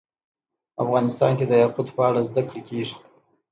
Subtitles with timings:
[0.83, 2.95] افغانستان کې د یاقوت په اړه زده کړه کېږي.